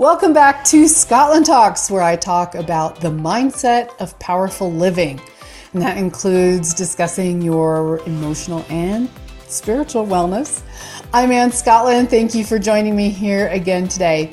Welcome 0.00 0.32
back 0.32 0.64
to 0.64 0.88
Scotland 0.88 1.44
Talks, 1.44 1.90
where 1.90 2.00
I 2.00 2.16
talk 2.16 2.54
about 2.54 3.02
the 3.02 3.10
mindset 3.10 3.94
of 4.00 4.18
powerful 4.18 4.72
living. 4.72 5.20
And 5.74 5.82
that 5.82 5.98
includes 5.98 6.72
discussing 6.72 7.42
your 7.42 7.98
emotional 8.06 8.64
and 8.70 9.10
spiritual 9.46 10.06
wellness. 10.06 10.62
I'm 11.12 11.30
Ann 11.30 11.52
Scotland. 11.52 12.08
Thank 12.08 12.34
you 12.34 12.46
for 12.46 12.58
joining 12.58 12.96
me 12.96 13.10
here 13.10 13.48
again 13.48 13.88
today. 13.88 14.32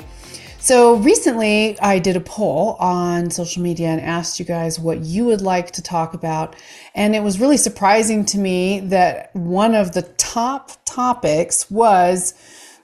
So, 0.58 0.96
recently 0.96 1.78
I 1.80 1.98
did 1.98 2.16
a 2.16 2.20
poll 2.20 2.76
on 2.80 3.30
social 3.30 3.62
media 3.62 3.88
and 3.88 4.00
asked 4.00 4.40
you 4.40 4.46
guys 4.46 4.80
what 4.80 5.00
you 5.00 5.26
would 5.26 5.42
like 5.42 5.72
to 5.72 5.82
talk 5.82 6.14
about. 6.14 6.56
And 6.94 7.14
it 7.14 7.22
was 7.22 7.40
really 7.40 7.58
surprising 7.58 8.24
to 8.24 8.38
me 8.38 8.80
that 8.80 9.36
one 9.36 9.74
of 9.74 9.92
the 9.92 10.02
top 10.16 10.72
topics 10.86 11.70
was 11.70 12.32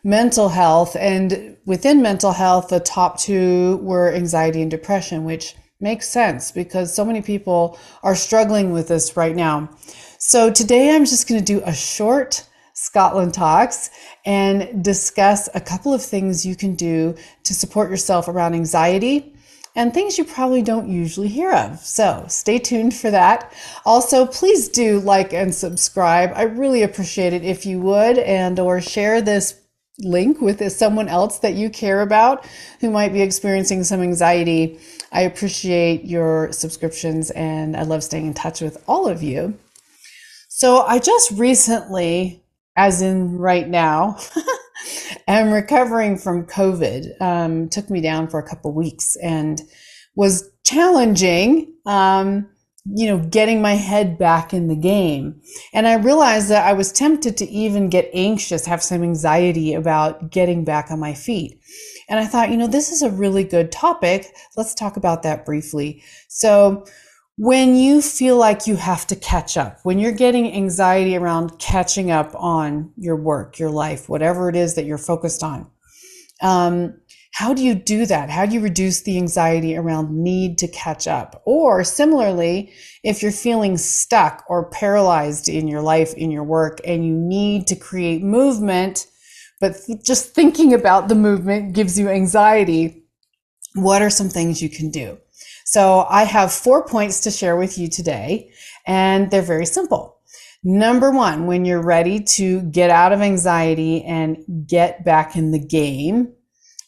mental 0.04 0.50
health. 0.50 0.94
And 0.94 1.56
within 1.64 2.02
mental 2.02 2.32
health, 2.32 2.68
the 2.68 2.80
top 2.80 3.18
two 3.18 3.78
were 3.78 4.12
anxiety 4.12 4.62
and 4.62 4.70
depression, 4.70 5.24
which 5.24 5.56
makes 5.80 6.08
sense 6.08 6.52
because 6.52 6.94
so 6.94 7.04
many 7.04 7.22
people 7.22 7.78
are 8.02 8.14
struggling 8.14 8.70
with 8.70 8.88
this 8.88 9.16
right 9.16 9.34
now. 9.34 9.70
So 10.18 10.52
today 10.52 10.94
I'm 10.94 11.04
just 11.04 11.28
going 11.28 11.40
to 11.40 11.44
do 11.44 11.62
a 11.64 11.74
short 11.74 12.46
Scotland 12.74 13.34
Talks 13.34 13.90
and 14.24 14.84
discuss 14.84 15.48
a 15.54 15.60
couple 15.60 15.94
of 15.94 16.02
things 16.02 16.44
you 16.44 16.56
can 16.56 16.74
do 16.74 17.14
to 17.44 17.54
support 17.54 17.90
yourself 17.90 18.28
around 18.28 18.54
anxiety 18.54 19.34
and 19.76 19.92
things 19.92 20.18
you 20.18 20.24
probably 20.24 20.62
don't 20.62 20.88
usually 20.88 21.28
hear 21.28 21.52
of. 21.52 21.78
So 21.80 22.24
stay 22.28 22.58
tuned 22.58 22.94
for 22.94 23.10
that. 23.10 23.52
Also, 23.84 24.26
please 24.26 24.68
do 24.68 25.00
like 25.00 25.32
and 25.32 25.54
subscribe. 25.54 26.32
I 26.34 26.42
really 26.42 26.82
appreciate 26.82 27.32
it 27.32 27.44
if 27.44 27.66
you 27.66 27.80
would 27.80 28.18
and 28.18 28.58
or 28.58 28.80
share 28.80 29.20
this 29.20 29.60
link 30.00 30.40
with 30.40 30.72
someone 30.72 31.08
else 31.08 31.38
that 31.38 31.54
you 31.54 31.70
care 31.70 32.00
about 32.00 32.46
who 32.80 32.90
might 32.90 33.12
be 33.12 33.22
experiencing 33.22 33.84
some 33.84 34.02
anxiety. 34.02 34.78
I 35.12 35.22
appreciate 35.22 36.04
your 36.04 36.50
subscriptions 36.52 37.30
and 37.30 37.76
I 37.76 37.82
love 37.82 38.02
staying 38.02 38.26
in 38.26 38.34
touch 38.34 38.60
with 38.60 38.82
all 38.88 39.06
of 39.06 39.22
you. 39.22 39.56
So 40.48 40.82
I 40.82 40.98
just 40.98 41.30
recently, 41.32 42.42
as 42.76 43.02
in 43.02 43.38
right 43.38 43.68
now, 43.68 44.18
am 45.28 45.52
recovering 45.52 46.16
from 46.16 46.46
COVID. 46.46 47.20
Um, 47.20 47.68
took 47.68 47.90
me 47.90 48.00
down 48.00 48.28
for 48.28 48.38
a 48.38 48.48
couple 48.48 48.72
weeks 48.72 49.16
and 49.16 49.60
was 50.16 50.50
challenging. 50.64 51.72
Um, 51.86 52.48
you 52.86 53.06
know, 53.06 53.18
getting 53.18 53.62
my 53.62 53.74
head 53.74 54.18
back 54.18 54.52
in 54.52 54.68
the 54.68 54.76
game. 54.76 55.40
And 55.72 55.86
I 55.86 55.94
realized 55.94 56.50
that 56.50 56.66
I 56.66 56.74
was 56.74 56.92
tempted 56.92 57.36
to 57.38 57.48
even 57.48 57.88
get 57.88 58.10
anxious, 58.12 58.66
have 58.66 58.82
some 58.82 59.02
anxiety 59.02 59.72
about 59.72 60.30
getting 60.30 60.64
back 60.64 60.90
on 60.90 61.00
my 61.00 61.14
feet. 61.14 61.58
And 62.08 62.20
I 62.20 62.26
thought, 62.26 62.50
you 62.50 62.58
know, 62.58 62.66
this 62.66 62.92
is 62.92 63.00
a 63.00 63.10
really 63.10 63.44
good 63.44 63.72
topic. 63.72 64.34
Let's 64.56 64.74
talk 64.74 64.96
about 64.98 65.22
that 65.22 65.46
briefly. 65.46 66.02
So, 66.28 66.84
when 67.36 67.74
you 67.74 68.00
feel 68.00 68.36
like 68.36 68.68
you 68.68 68.76
have 68.76 69.08
to 69.08 69.16
catch 69.16 69.56
up, 69.56 69.80
when 69.82 69.98
you're 69.98 70.12
getting 70.12 70.52
anxiety 70.52 71.16
around 71.16 71.58
catching 71.58 72.12
up 72.12 72.32
on 72.36 72.92
your 72.96 73.16
work, 73.16 73.58
your 73.58 73.70
life, 73.70 74.08
whatever 74.08 74.48
it 74.48 74.54
is 74.54 74.74
that 74.74 74.84
you're 74.84 74.98
focused 74.98 75.42
on, 75.42 75.66
um, 76.42 76.94
how 77.34 77.52
do 77.52 77.64
you 77.64 77.74
do 77.74 78.06
that? 78.06 78.30
How 78.30 78.46
do 78.46 78.54
you 78.54 78.60
reduce 78.60 79.00
the 79.02 79.18
anxiety 79.18 79.76
around 79.76 80.12
need 80.12 80.56
to 80.58 80.68
catch 80.68 81.08
up? 81.08 81.42
Or 81.44 81.82
similarly, 81.82 82.72
if 83.02 83.22
you're 83.22 83.32
feeling 83.32 83.76
stuck 83.76 84.44
or 84.48 84.70
paralyzed 84.70 85.48
in 85.48 85.66
your 85.66 85.82
life, 85.82 86.14
in 86.14 86.30
your 86.30 86.44
work, 86.44 86.78
and 86.84 87.04
you 87.04 87.12
need 87.12 87.66
to 87.66 87.74
create 87.74 88.22
movement, 88.22 89.08
but 89.60 89.74
th- 89.84 90.04
just 90.04 90.32
thinking 90.32 90.72
about 90.72 91.08
the 91.08 91.16
movement 91.16 91.72
gives 91.72 91.98
you 91.98 92.08
anxiety, 92.08 93.02
what 93.74 94.00
are 94.00 94.10
some 94.10 94.28
things 94.28 94.62
you 94.62 94.68
can 94.68 94.92
do? 94.92 95.18
So 95.64 96.06
I 96.08 96.22
have 96.22 96.52
four 96.52 96.86
points 96.86 97.18
to 97.22 97.32
share 97.32 97.56
with 97.56 97.76
you 97.78 97.88
today, 97.88 98.52
and 98.86 99.28
they're 99.32 99.42
very 99.42 99.66
simple. 99.66 100.20
Number 100.62 101.10
one, 101.10 101.46
when 101.46 101.64
you're 101.64 101.82
ready 101.82 102.20
to 102.20 102.62
get 102.62 102.90
out 102.90 103.12
of 103.12 103.22
anxiety 103.22 104.04
and 104.04 104.36
get 104.68 105.04
back 105.04 105.34
in 105.34 105.50
the 105.50 105.58
game, 105.58 106.32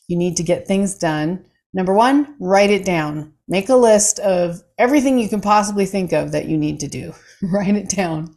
you 0.08 0.16
need 0.16 0.36
to 0.36 0.42
get 0.42 0.66
things 0.66 0.96
done. 0.96 1.44
Number 1.72 1.92
one, 1.92 2.34
write 2.40 2.70
it 2.70 2.84
down. 2.84 3.32
Make 3.48 3.68
a 3.68 3.76
list 3.76 4.18
of 4.20 4.62
everything 4.78 5.18
you 5.18 5.28
can 5.28 5.40
possibly 5.40 5.86
think 5.86 6.12
of 6.12 6.32
that 6.32 6.46
you 6.46 6.56
need 6.56 6.80
to 6.80 6.88
do. 6.88 7.12
write 7.42 7.76
it 7.76 7.88
down. 7.88 8.34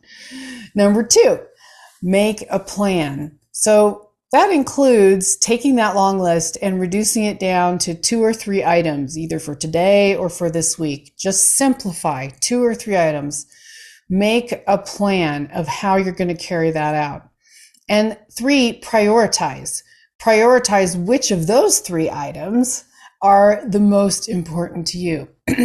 Number 0.76 1.04
two, 1.04 1.40
make 2.02 2.44
a 2.50 2.60
plan. 2.60 3.40
So 3.52 4.10
that 4.32 4.52
includes 4.52 5.38
taking 5.38 5.76
that 5.76 5.96
long 5.96 6.20
list 6.20 6.58
and 6.62 6.80
reducing 6.80 7.24
it 7.24 7.40
down 7.40 7.80
to 7.80 7.96
two 7.96 8.24
or 8.24 8.34
three 8.34 8.64
items, 8.64 9.18
either 9.18 9.40
for 9.40 9.56
today 9.56 10.16
or 10.16 10.30
for 10.30 10.52
this 10.52 10.78
week. 10.78 11.14
Just 11.18 11.56
simplify 11.56 12.30
two 12.40 12.64
or 12.64 12.76
three 12.76 12.98
items. 12.98 13.48
Make 14.08 14.64
a 14.68 14.78
plan 14.78 15.50
of 15.54 15.68
how 15.68 15.96
you're 15.96 16.14
going 16.14 16.36
to 16.36 16.44
carry 16.44 16.70
that 16.72 16.94
out. 16.94 17.30
And 17.88 18.18
three, 18.32 18.80
prioritize 18.82 19.82
prioritize 20.22 21.02
which 21.02 21.32
of 21.32 21.48
those 21.48 21.80
three 21.80 22.10
items 22.10 22.86
are 23.22 23.62
the 23.68 23.80
most 23.80 24.30
important 24.30 24.88
to 24.88 24.98
you. 24.98 25.28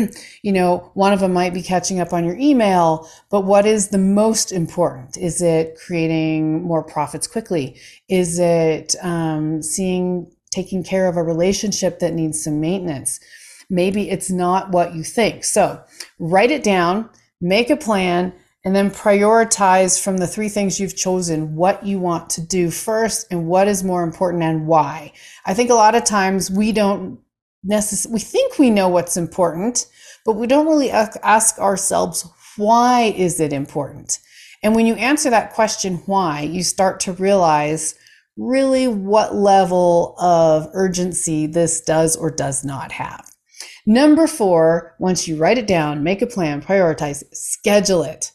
you 0.42 0.52
know, 0.52 0.90
one 0.94 1.12
of 1.12 1.20
them 1.20 1.32
might 1.32 1.54
be 1.54 1.62
catching 1.62 2.00
up 2.00 2.12
on 2.12 2.24
your 2.24 2.36
email, 2.36 3.08
but 3.30 3.42
what 3.42 3.64
is 3.64 3.88
the 3.88 3.98
most 3.98 4.50
important? 4.50 5.16
Is 5.16 5.40
it 5.40 5.78
creating 5.78 6.62
more 6.62 6.82
profits 6.82 7.26
quickly? 7.26 7.78
Is 8.08 8.38
it 8.40 8.96
um, 9.02 9.62
seeing, 9.62 10.32
taking 10.50 10.82
care 10.82 11.08
of 11.08 11.16
a 11.16 11.22
relationship 11.22 12.00
that 12.00 12.14
needs 12.14 12.42
some 12.42 12.60
maintenance? 12.60 13.20
Maybe 13.70 14.10
it's 14.10 14.30
not 14.30 14.70
what 14.70 14.94
you 14.94 15.04
think. 15.04 15.44
So 15.44 15.80
write 16.18 16.50
it 16.50 16.64
down, 16.64 17.08
make 17.40 17.70
a 17.70 17.76
plan, 17.76 18.32
and 18.64 18.74
then 18.74 18.90
prioritize 18.90 20.02
from 20.02 20.16
the 20.16 20.26
three 20.26 20.48
things 20.48 20.80
you've 20.80 20.96
chosen 20.96 21.54
what 21.54 21.84
you 21.84 21.98
want 21.98 22.30
to 22.30 22.40
do 22.40 22.70
first 22.70 23.26
and 23.30 23.46
what 23.46 23.68
is 23.68 23.84
more 23.84 24.02
important 24.02 24.42
and 24.42 24.66
why. 24.66 25.12
I 25.44 25.52
think 25.52 25.70
a 25.70 25.74
lot 25.74 25.94
of 25.94 26.04
times 26.04 26.50
we 26.50 26.72
don't 26.72 27.20
necessarily, 27.62 28.14
we 28.14 28.20
think 28.20 28.58
we 28.58 28.70
know 28.70 28.88
what's 28.88 29.18
important, 29.18 29.86
but 30.24 30.36
we 30.36 30.46
don't 30.46 30.66
really 30.66 30.90
ask 30.90 31.58
ourselves, 31.58 32.26
why 32.56 33.12
is 33.16 33.38
it 33.38 33.52
important? 33.52 34.18
And 34.62 34.74
when 34.74 34.86
you 34.86 34.94
answer 34.94 35.28
that 35.28 35.52
question, 35.52 35.96
why, 36.06 36.40
you 36.40 36.62
start 36.62 37.00
to 37.00 37.12
realize 37.12 37.94
really 38.38 38.88
what 38.88 39.34
level 39.34 40.14
of 40.18 40.68
urgency 40.72 41.46
this 41.46 41.82
does 41.82 42.16
or 42.16 42.30
does 42.30 42.64
not 42.64 42.92
have. 42.92 43.30
Number 43.86 44.26
four, 44.26 44.96
once 44.98 45.28
you 45.28 45.36
write 45.36 45.58
it 45.58 45.66
down, 45.66 46.02
make 46.02 46.22
a 46.22 46.26
plan, 46.26 46.62
prioritize, 46.62 47.22
schedule 47.32 48.02
it 48.02 48.32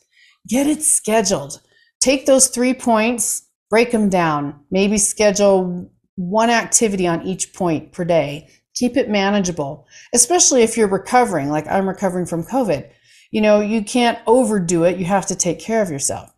get 0.47 0.67
it 0.67 0.83
scheduled. 0.83 1.61
Take 1.99 2.25
those 2.25 2.47
three 2.47 2.73
points, 2.73 3.47
break 3.69 3.91
them 3.91 4.09
down. 4.09 4.59
Maybe 4.71 4.97
schedule 4.97 5.91
one 6.15 6.49
activity 6.49 7.07
on 7.07 7.25
each 7.25 7.53
point 7.53 7.91
per 7.91 8.05
day. 8.05 8.49
Keep 8.75 8.97
it 8.97 9.09
manageable, 9.09 9.87
especially 10.13 10.63
if 10.63 10.77
you're 10.77 10.87
recovering, 10.87 11.49
like 11.49 11.67
I'm 11.67 11.87
recovering 11.87 12.25
from 12.25 12.43
COVID. 12.43 12.89
You 13.31 13.41
know, 13.41 13.59
you 13.61 13.83
can't 13.83 14.19
overdo 14.25 14.83
it. 14.85 14.97
You 14.97 15.05
have 15.05 15.25
to 15.27 15.35
take 15.35 15.59
care 15.59 15.81
of 15.81 15.91
yourself. 15.91 16.31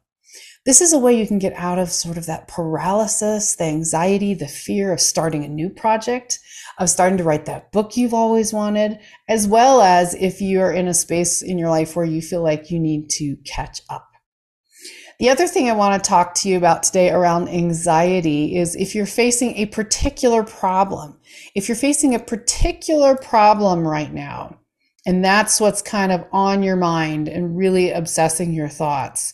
This 0.65 0.81
is 0.81 0.93
a 0.93 0.99
way 0.99 1.17
you 1.17 1.25
can 1.25 1.39
get 1.39 1.53
out 1.53 1.79
of 1.79 1.91
sort 1.91 2.17
of 2.17 2.27
that 2.27 2.47
paralysis, 2.47 3.55
the 3.55 3.63
anxiety, 3.63 4.33
the 4.35 4.47
fear 4.47 4.93
of 4.93 5.01
starting 5.01 5.43
a 5.43 5.47
new 5.47 5.69
project, 5.69 6.39
of 6.81 6.89
starting 6.89 7.17
to 7.17 7.23
write 7.23 7.45
that 7.45 7.71
book 7.71 7.95
you've 7.95 8.13
always 8.13 8.51
wanted, 8.53 8.99
as 9.29 9.47
well 9.47 9.81
as 9.81 10.13
if 10.15 10.41
you're 10.41 10.71
in 10.71 10.87
a 10.87 10.93
space 10.93 11.41
in 11.41 11.57
your 11.57 11.69
life 11.69 11.95
where 11.95 12.05
you 12.05 12.21
feel 12.21 12.41
like 12.41 12.71
you 12.71 12.79
need 12.79 13.09
to 13.11 13.37
catch 13.45 13.81
up. 13.89 14.07
The 15.19 15.29
other 15.29 15.47
thing 15.47 15.69
I 15.69 15.73
want 15.73 16.03
to 16.03 16.09
talk 16.09 16.33
to 16.35 16.49
you 16.49 16.57
about 16.57 16.83
today 16.83 17.11
around 17.11 17.47
anxiety 17.47 18.57
is 18.57 18.75
if 18.75 18.95
you're 18.95 19.05
facing 19.05 19.55
a 19.55 19.67
particular 19.67 20.43
problem, 20.43 21.19
if 21.55 21.69
you're 21.69 21.75
facing 21.75 22.15
a 22.15 22.19
particular 22.19 23.15
problem 23.15 23.87
right 23.87 24.11
now, 24.11 24.57
and 25.05 25.23
that's 25.23 25.61
what's 25.61 25.81
kind 25.81 26.11
of 26.11 26.25
on 26.31 26.63
your 26.63 26.75
mind 26.75 27.27
and 27.27 27.57
really 27.57 27.91
obsessing 27.91 28.53
your 28.53 28.69
thoughts 28.69 29.33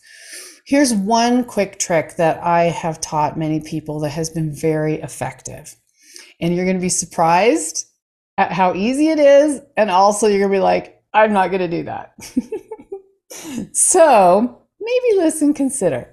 Here's 0.67 0.93
one 0.93 1.45
quick 1.45 1.79
trick 1.79 2.17
that 2.17 2.43
I 2.43 2.63
have 2.63 2.99
taught 2.99 3.37
many 3.37 3.61
people 3.61 4.01
that 4.01 4.09
has 4.09 4.29
been 4.29 4.53
very 4.53 4.95
effective. 4.95 5.77
And 6.39 6.55
you're 6.55 6.65
going 6.65 6.77
to 6.77 6.81
be 6.81 6.89
surprised 6.89 7.87
at 8.37 8.51
how 8.51 8.75
easy 8.75 9.09
it 9.09 9.19
is. 9.19 9.61
And 9.75 9.89
also, 9.89 10.27
you're 10.27 10.39
going 10.39 10.51
to 10.51 10.57
be 10.57 10.61
like, 10.61 11.01
I'm 11.13 11.33
not 11.33 11.49
going 11.49 11.61
to 11.61 11.67
do 11.67 11.83
that. 11.83 12.13
so 13.75 14.61
maybe 14.79 15.17
listen, 15.17 15.53
consider. 15.53 16.09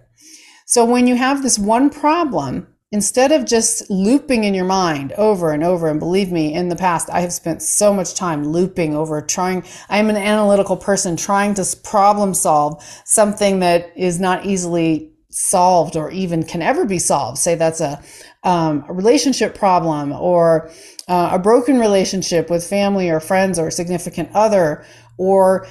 So 0.66 0.84
when 0.84 1.06
you 1.06 1.16
have 1.16 1.42
this 1.42 1.58
one 1.58 1.90
problem, 1.90 2.74
instead 2.94 3.32
of 3.32 3.44
just 3.44 3.90
looping 3.90 4.44
in 4.44 4.54
your 4.54 4.64
mind 4.64 5.12
over 5.14 5.50
and 5.50 5.64
over 5.64 5.88
and 5.88 5.98
believe 5.98 6.30
me 6.30 6.54
in 6.54 6.68
the 6.68 6.76
past 6.76 7.10
i 7.10 7.20
have 7.20 7.32
spent 7.32 7.60
so 7.60 7.92
much 7.92 8.14
time 8.14 8.46
looping 8.46 8.94
over 8.94 9.20
trying 9.20 9.64
i 9.88 9.98
am 9.98 10.08
an 10.08 10.16
analytical 10.16 10.76
person 10.76 11.16
trying 11.16 11.54
to 11.54 11.64
problem 11.82 12.32
solve 12.32 12.80
something 13.04 13.58
that 13.58 13.92
is 13.96 14.20
not 14.20 14.46
easily 14.46 15.10
solved 15.34 15.96
or 15.96 16.10
even 16.10 16.44
can 16.44 16.62
ever 16.62 16.84
be 16.84 16.98
solved. 16.98 17.38
Say 17.38 17.54
that's 17.56 17.80
a, 17.80 18.02
um, 18.44 18.84
a 18.88 18.92
relationship 18.92 19.54
problem 19.54 20.12
or 20.12 20.70
uh, 21.08 21.30
a 21.32 21.38
broken 21.38 21.78
relationship 21.78 22.48
with 22.48 22.66
family 22.66 23.10
or 23.10 23.20
friends 23.20 23.58
or 23.58 23.70
significant 23.70 24.30
other, 24.34 24.84
or 25.18 25.66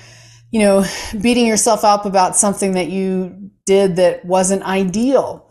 you 0.52 0.60
know, 0.60 0.86
beating 1.20 1.48
yourself 1.48 1.84
up 1.84 2.06
about 2.06 2.36
something 2.36 2.74
that 2.74 2.90
you 2.90 3.50
did 3.66 3.96
that 3.96 4.24
wasn't 4.24 4.62
ideal. 4.64 5.50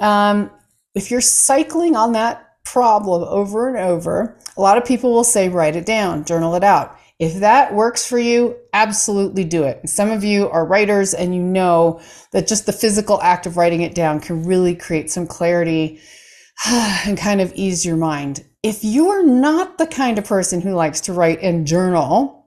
Um, 0.00 0.50
if 0.94 1.10
you're 1.10 1.20
cycling 1.20 1.94
on 1.94 2.12
that 2.12 2.48
problem 2.64 3.22
over 3.22 3.68
and 3.68 3.78
over, 3.78 4.36
a 4.56 4.60
lot 4.60 4.76
of 4.76 4.84
people 4.84 5.12
will 5.12 5.24
say, 5.24 5.48
write 5.48 5.76
it 5.76 5.86
down, 5.86 6.24
journal 6.24 6.56
it 6.56 6.64
out. 6.64 6.98
If 7.20 7.34
that 7.40 7.74
works 7.74 8.08
for 8.08 8.18
you, 8.18 8.56
absolutely 8.72 9.44
do 9.44 9.64
it. 9.64 9.86
Some 9.86 10.10
of 10.10 10.24
you 10.24 10.48
are 10.48 10.64
writers 10.64 11.12
and 11.12 11.34
you 11.34 11.42
know 11.42 12.00
that 12.32 12.48
just 12.48 12.64
the 12.64 12.72
physical 12.72 13.20
act 13.20 13.44
of 13.44 13.58
writing 13.58 13.82
it 13.82 13.94
down 13.94 14.20
can 14.20 14.42
really 14.42 14.74
create 14.74 15.10
some 15.10 15.26
clarity 15.26 16.00
and 16.66 17.18
kind 17.18 17.42
of 17.42 17.52
ease 17.54 17.84
your 17.84 17.98
mind. 17.98 18.46
If 18.62 18.82
you 18.82 19.10
are 19.10 19.22
not 19.22 19.76
the 19.76 19.86
kind 19.86 20.16
of 20.16 20.24
person 20.24 20.62
who 20.62 20.72
likes 20.72 21.02
to 21.02 21.12
write 21.12 21.42
and 21.42 21.66
journal, 21.66 22.46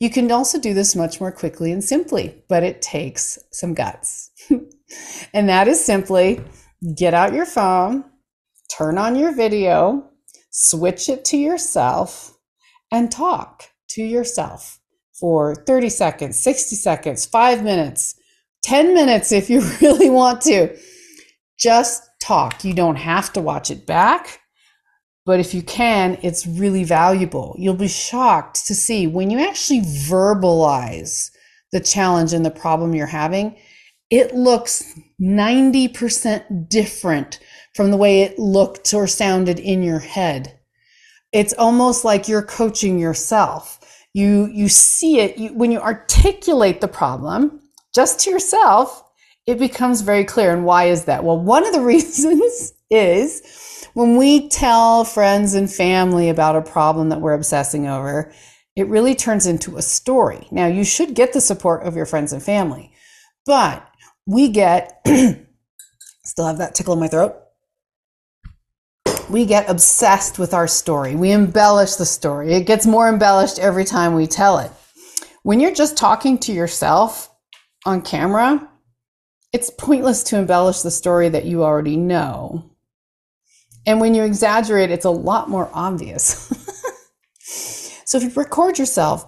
you 0.00 0.08
can 0.08 0.32
also 0.32 0.58
do 0.58 0.72
this 0.72 0.96
much 0.96 1.20
more 1.20 1.32
quickly 1.32 1.70
and 1.70 1.84
simply, 1.84 2.42
but 2.48 2.62
it 2.62 2.80
takes 2.80 3.38
some 3.52 3.74
guts. 3.74 4.30
and 5.34 5.46
that 5.50 5.68
is 5.68 5.84
simply 5.84 6.40
get 6.96 7.12
out 7.12 7.34
your 7.34 7.44
phone, 7.44 8.02
turn 8.74 8.96
on 8.96 9.14
your 9.14 9.34
video, 9.34 10.08
switch 10.50 11.10
it 11.10 11.22
to 11.26 11.36
yourself, 11.36 12.38
and 12.90 13.12
talk 13.12 13.64
to 13.90 14.02
yourself 14.02 14.80
for 15.12 15.54
30 15.54 15.88
seconds, 15.88 16.38
60 16.38 16.76
seconds, 16.76 17.26
five 17.26 17.62
minutes, 17.62 18.14
10 18.62 18.94
minutes 18.94 19.32
if 19.32 19.48
you 19.48 19.60
really 19.80 20.10
want 20.10 20.42
to. 20.42 20.76
Just 21.58 22.02
talk. 22.20 22.64
You 22.64 22.74
don't 22.74 22.96
have 22.96 23.32
to 23.32 23.40
watch 23.40 23.70
it 23.70 23.86
back, 23.86 24.40
but 25.24 25.40
if 25.40 25.54
you 25.54 25.62
can, 25.62 26.18
it's 26.22 26.46
really 26.46 26.84
valuable. 26.84 27.56
You'll 27.58 27.74
be 27.74 27.88
shocked 27.88 28.66
to 28.66 28.74
see 28.74 29.06
when 29.06 29.30
you 29.30 29.38
actually 29.40 29.80
verbalize 29.80 31.30
the 31.72 31.80
challenge 31.80 32.32
and 32.32 32.44
the 32.44 32.50
problem 32.50 32.94
you're 32.94 33.06
having, 33.06 33.56
it 34.10 34.34
looks 34.34 34.98
90% 35.20 36.68
different 36.68 37.40
from 37.74 37.90
the 37.90 37.96
way 37.96 38.22
it 38.22 38.38
looked 38.38 38.94
or 38.94 39.06
sounded 39.06 39.58
in 39.58 39.82
your 39.82 39.98
head. 39.98 40.58
It's 41.32 41.52
almost 41.54 42.04
like 42.04 42.28
you're 42.28 42.42
coaching 42.42 42.98
yourself. 42.98 43.75
You, 44.16 44.46
you 44.46 44.70
see 44.70 45.20
it 45.20 45.36
you, 45.36 45.52
when 45.52 45.70
you 45.70 45.78
articulate 45.78 46.80
the 46.80 46.88
problem 46.88 47.60
just 47.94 48.18
to 48.20 48.30
yourself, 48.30 49.02
it 49.46 49.58
becomes 49.58 50.00
very 50.00 50.24
clear. 50.24 50.54
And 50.54 50.64
why 50.64 50.84
is 50.84 51.04
that? 51.04 51.22
Well, 51.22 51.38
one 51.38 51.66
of 51.66 51.74
the 51.74 51.80
reasons 51.92 52.72
is 52.88 53.86
when 53.92 54.16
we 54.16 54.48
tell 54.48 55.04
friends 55.04 55.52
and 55.52 55.70
family 55.70 56.30
about 56.30 56.56
a 56.56 56.62
problem 56.62 57.10
that 57.10 57.20
we're 57.20 57.34
obsessing 57.34 57.88
over, 57.88 58.32
it 58.74 58.88
really 58.88 59.14
turns 59.14 59.46
into 59.46 59.76
a 59.76 59.82
story. 59.82 60.48
Now, 60.50 60.66
you 60.66 60.82
should 60.82 61.14
get 61.14 61.34
the 61.34 61.40
support 61.42 61.86
of 61.86 61.94
your 61.94 62.06
friends 62.06 62.32
and 62.32 62.42
family, 62.42 62.92
but 63.44 63.86
we 64.24 64.48
get, 64.48 64.98
still 66.24 66.46
have 66.46 66.56
that 66.56 66.74
tickle 66.74 66.94
in 66.94 67.00
my 67.00 67.08
throat. 67.08 67.36
We 69.28 69.44
get 69.44 69.68
obsessed 69.68 70.38
with 70.38 70.54
our 70.54 70.68
story. 70.68 71.16
We 71.16 71.32
embellish 71.32 71.96
the 71.96 72.06
story. 72.06 72.52
It 72.52 72.66
gets 72.66 72.86
more 72.86 73.08
embellished 73.08 73.58
every 73.58 73.84
time 73.84 74.14
we 74.14 74.26
tell 74.26 74.58
it. 74.58 74.70
When 75.42 75.58
you're 75.58 75.74
just 75.74 75.96
talking 75.96 76.38
to 76.38 76.52
yourself 76.52 77.30
on 77.84 78.02
camera, 78.02 78.68
it's 79.52 79.70
pointless 79.70 80.22
to 80.24 80.38
embellish 80.38 80.82
the 80.82 80.90
story 80.90 81.28
that 81.28 81.44
you 81.44 81.64
already 81.64 81.96
know. 81.96 82.70
And 83.84 84.00
when 84.00 84.14
you 84.14 84.22
exaggerate, 84.22 84.90
it's 84.90 85.04
a 85.04 85.10
lot 85.10 85.48
more 85.48 85.70
obvious. 85.72 86.52
so 87.38 88.18
if 88.18 88.24
you 88.24 88.30
record 88.30 88.78
yourself, 88.78 89.26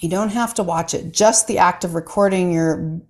you 0.00 0.08
don't 0.08 0.30
have 0.30 0.54
to 0.54 0.62
watch 0.62 0.94
it. 0.94 1.12
Just 1.12 1.46
the 1.46 1.58
act 1.58 1.84
of 1.84 1.94
recording 1.94 2.52
your 2.52 3.00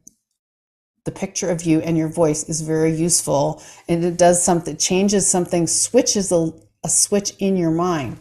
the 1.05 1.11
picture 1.11 1.50
of 1.50 1.62
you 1.62 1.81
and 1.81 1.97
your 1.97 2.08
voice 2.08 2.44
is 2.49 2.61
very 2.61 2.93
useful 2.93 3.62
and 3.88 4.05
it 4.05 4.17
does 4.17 4.43
something 4.43 4.76
changes 4.76 5.26
something 5.26 5.67
switches 5.67 6.31
a, 6.32 6.52
a 6.85 6.88
switch 6.88 7.32
in 7.38 7.56
your 7.56 7.70
mind. 7.70 8.19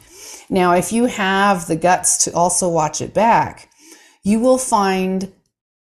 Now 0.50 0.74
if 0.74 0.92
you 0.92 1.06
have 1.06 1.68
the 1.68 1.76
guts 1.76 2.24
to 2.26 2.34
also 2.34 2.70
watch 2.70 3.02
it 3.02 3.14
back 3.14 3.70
you 4.24 4.40
will 4.40 4.58
find 4.58 5.34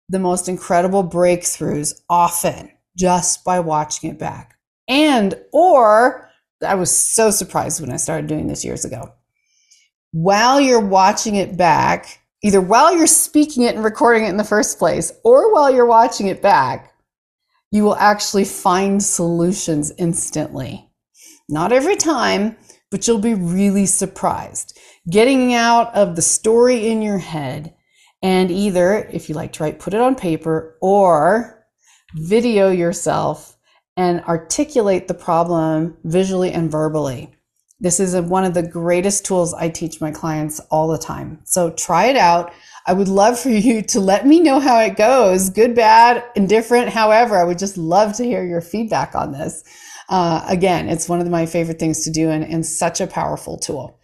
the 0.09 0.19
most 0.19 0.49
incredible 0.49 1.05
breakthroughs 1.05 2.01
often 2.09 2.71
just 2.97 3.45
by 3.45 3.61
watching 3.61 4.11
it 4.11 4.19
back. 4.19 4.57
And 4.87 5.35
or 5.53 6.29
i 6.67 6.75
was 6.75 6.91
so 6.91 7.31
surprised 7.31 7.81
when 7.81 7.93
i 7.93 7.97
started 7.97 8.27
doing 8.27 8.49
this 8.49 8.65
years 8.65 8.85
ago. 8.85 9.13
While 10.13 10.61
you're 10.61 10.81
watching 10.81 11.37
it 11.37 11.57
back 11.57 12.21
either 12.43 12.61
while 12.61 12.97
you're 12.97 13.07
speaking 13.07 13.65
it 13.65 13.75
and 13.75 13.85
recording 13.85 14.25
it 14.25 14.29
in 14.29 14.37
the 14.37 14.45
first 14.45 14.79
place 14.79 15.13
or 15.25 15.53
while 15.53 15.73
you're 15.73 15.87
watching 15.87 16.29
it 16.29 16.43
back, 16.43 16.93
you 17.71 17.85
will 17.85 17.97
actually 17.97 18.45
find 18.45 19.03
solutions 19.03 19.93
instantly. 19.99 20.91
Not 21.49 21.73
every 21.73 21.97
time, 21.97 22.57
but 22.91 23.07
you'll 23.07 23.19
be 23.19 23.35
really 23.35 23.87
surprised. 23.87 24.79
Getting 25.11 25.55
out 25.55 25.95
of 25.95 26.17
the 26.17 26.23
story 26.23 26.89
in 26.89 27.03
your 27.03 27.19
head 27.19 27.75
and 28.23 28.51
either, 28.51 29.09
if 29.13 29.29
you 29.29 29.35
like 29.35 29.53
to 29.55 29.63
write, 29.63 29.79
put 29.79 29.95
it 29.95 30.01
on 30.01 30.15
paper 30.15 30.77
or 30.81 31.67
video 32.15 32.71
yourself 32.71 33.57
and 33.97 34.23
articulate 34.23 35.09
the 35.09 35.15
problem 35.15 35.97
visually 36.05 36.53
and 36.53 36.71
verbally. 36.71 37.35
This 37.81 38.01
is 38.01 38.15
a, 38.15 38.23
one 38.23 38.45
of 38.45 38.55
the 38.55 38.63
greatest 38.63 39.25
tools 39.25 39.55
I 39.55 39.69
teach 39.69 40.01
my 40.01 40.11
clients 40.11 40.59
all 40.71 40.89
the 40.89 40.99
time. 40.99 41.41
So 41.45 41.71
try 41.71 42.07
it 42.07 42.17
out. 42.17 42.53
I 42.87 42.93
would 42.93 43.09
love 43.09 43.39
for 43.39 43.51
you 43.51 43.83
to 43.89 44.01
let 44.01 44.27
me 44.27 44.41
know 44.41 44.59
how 44.59 44.81
it 44.81 44.97
goes 44.97 45.51
good, 45.51 45.75
bad, 45.75 46.25
indifferent, 46.35 46.89
however. 46.89 47.37
I 47.37 47.45
would 47.45 47.59
just 47.59 47.79
love 47.79 48.17
to 48.17 48.25
hear 48.25 48.45
your 48.45 48.61
feedback 48.61 49.15
on 49.15 49.33
this. 49.33 49.63
Uh, 50.09 50.45
again, 50.49 50.89
it's 50.89 51.09
one 51.09 51.21
of 51.21 51.29
my 51.29 51.47
favorite 51.47 51.79
things 51.79 52.03
to 52.05 52.11
do 52.11 52.31
and, 52.31 52.45
and 52.45 52.65
such 52.65 53.01
a 53.01 53.07
powerful 53.07 53.59
tool. 53.59 54.01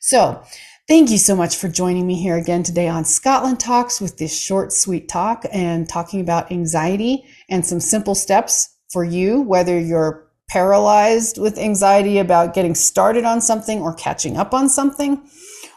So, 0.00 0.42
Thank 0.88 1.10
you 1.10 1.18
so 1.18 1.36
much 1.36 1.56
for 1.56 1.68
joining 1.68 2.08
me 2.08 2.20
here 2.20 2.36
again 2.36 2.64
today 2.64 2.88
on 2.88 3.04
Scotland 3.04 3.60
Talks 3.60 4.00
with 4.00 4.18
this 4.18 4.36
short, 4.36 4.72
sweet 4.72 5.08
talk 5.08 5.46
and 5.52 5.88
talking 5.88 6.20
about 6.20 6.50
anxiety 6.50 7.24
and 7.48 7.64
some 7.64 7.78
simple 7.78 8.16
steps 8.16 8.76
for 8.90 9.04
you, 9.04 9.40
whether 9.40 9.78
you're 9.78 10.28
paralyzed 10.52 11.38
with 11.38 11.56
anxiety 11.56 12.18
about 12.18 12.52
getting 12.52 12.74
started 12.74 13.24
on 13.24 13.40
something 13.40 13.80
or 13.80 13.94
catching 13.94 14.36
up 14.36 14.52
on 14.52 14.68
something, 14.68 15.26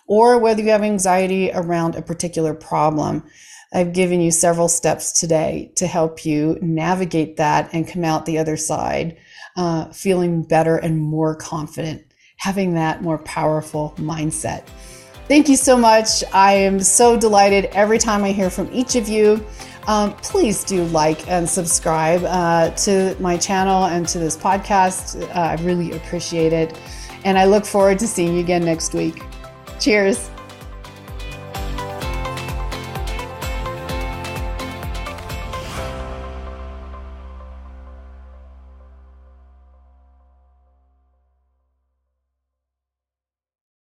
or 0.05 0.38
whether 0.38 0.61
you 0.61 0.69
have 0.69 0.83
anxiety 0.83 1.50
around 1.53 1.95
a 1.95 2.01
particular 2.01 2.53
problem. 2.53 3.23
I've 3.73 3.93
given 3.93 4.19
you 4.19 4.31
several 4.31 4.67
steps 4.67 5.17
today 5.17 5.71
to 5.77 5.88
help 5.88 6.25
you 6.25 6.57
navigate 6.61 7.38
that 7.38 7.69
and 7.73 7.88
come 7.88 8.03
out 8.03 8.25
the 8.25 8.38
other 8.38 8.57
side 8.57 9.17
uh, 9.55 9.85
feeling 9.93 10.43
better 10.43 10.75
and 10.75 11.00
more 11.00 11.38
confident, 11.38 12.03
having 12.35 12.73
that 12.73 13.01
more 13.01 13.19
powerful 13.19 13.93
mindset. 13.97 14.67
Thank 15.27 15.50
you 15.50 15.55
so 15.55 15.75
much. 15.75 16.24
I 16.34 16.53
am 16.53 16.79
so 16.79 17.17
delighted 17.17 17.65
every 17.74 17.98
time 17.98 18.24
I 18.24 18.32
hear 18.32 18.51
from 18.51 18.70
each 18.72 18.96
of 18.96 19.10
you. 19.10 19.44
Um, 19.88 20.13
please 20.17 20.63
do 20.63 20.84
like 20.86 21.27
and 21.27 21.50
subscribe 21.50 22.24
uh, 22.24 22.70
to 22.72 23.15
my 23.20 23.36
channel 23.38 23.86
and 23.86 24.08
to 24.10 24.20
this 24.20 24.38
podcast. 24.38 25.22
Uh, 25.29 25.34
I 25.34 25.55
really 25.63 25.94
appreciate 25.94 26.53
it. 26.53 26.79
And 27.24 27.39
I 27.39 27.46
look 27.46 27.65
forward 27.65 27.98
to 28.00 28.08
seeing 28.08 28.36
you 28.36 28.39
again 28.39 28.63
next 28.63 28.94
week. 28.94 29.24
Cheers. 29.79 30.29